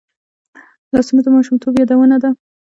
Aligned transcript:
لاسونه 0.95 1.21
د 1.23 1.27
ماشومتوب 1.35 1.73
یادونه 1.81 2.17
ده 2.23 2.29